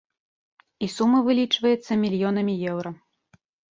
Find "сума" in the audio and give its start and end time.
0.95-1.19